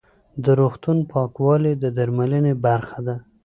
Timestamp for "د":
0.43-0.45, 1.83-1.85